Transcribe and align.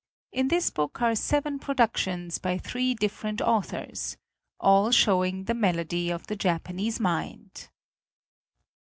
In 0.31 0.47
this 0.47 0.71
book 0.71 0.99
are 1.03 1.13
seven 1.13 1.59
productions 1.59 2.39
by 2.39 2.57
three 2.57 2.95
different 2.95 3.39
authors, 3.39 4.17
all 4.59 4.89
showing 4.89 5.43
the 5.43 5.53
melody 5.53 6.09
of 6.09 6.25
the 6.25 6.35
Japanese 6.35 6.99
mind. 6.99 7.69